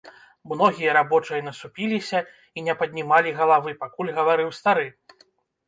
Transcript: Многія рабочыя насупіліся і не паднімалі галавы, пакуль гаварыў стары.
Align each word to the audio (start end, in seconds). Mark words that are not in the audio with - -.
Многія 0.53 0.95
рабочыя 0.97 1.41
насупіліся 1.49 2.23
і 2.57 2.65
не 2.69 2.77
паднімалі 2.81 3.37
галавы, 3.43 3.77
пакуль 3.87 4.13
гаварыў 4.19 4.53
стары. 4.65 4.91